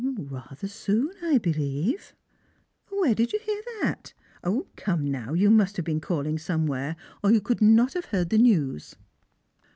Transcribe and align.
"Rather 0.31 0.67
soon, 0.67 1.11
I 1.21 1.37
believe."" 1.37 2.15
Where 2.89 3.13
did 3.13 3.33
you 3.33 3.39
hear 3.39 3.61
that? 3.83 4.15
Come 4.75 5.11
now, 5.11 5.33
you 5.33 5.51
must 5.51 5.75
have 5.75 5.85
been 5.85 6.01
calling 6.01 6.39
somewhere, 6.39 6.95
or 7.23 7.31
you 7.31 7.41
would 7.47 7.61
not 7.61 7.93
have 7.93 8.05
heard 8.05 8.31
the 8.31 8.39
news." 8.39 8.95